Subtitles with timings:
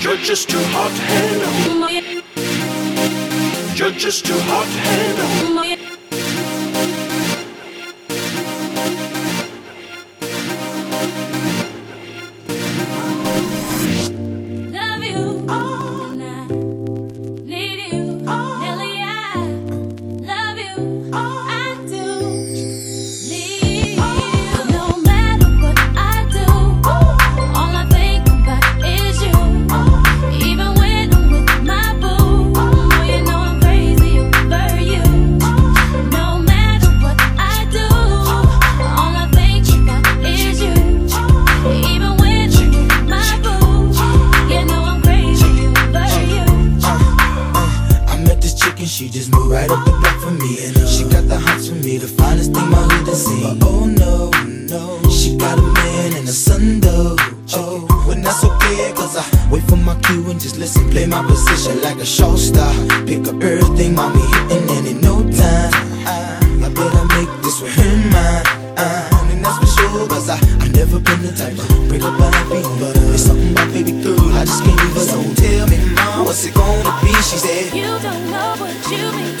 [0.00, 2.22] You're just too hot to.
[3.76, 4.66] You're just too hot
[5.40, 5.45] to.
[60.96, 62.72] Play my position like a show star.
[63.04, 65.72] Pick up everything, mommy hitting, and in no time,
[66.08, 68.44] I, I better make this with her mine.
[69.32, 72.26] And that's for sure, cause I, I never been the type to break up a
[72.36, 72.80] happy home.
[72.80, 75.06] But uh, it's something about baby girl, I just can't leave her.
[75.12, 77.12] So tell me, mom, what's it gonna be?
[77.28, 79.36] She said, You don't know what you mean